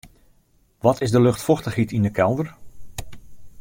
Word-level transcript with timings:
Wat 0.85 0.97
is 1.03 1.11
de 1.13 1.21
luchtfochtichheid 1.25 1.91
yn 1.97 2.07
'e 2.07 2.11
kelder? 2.17 2.49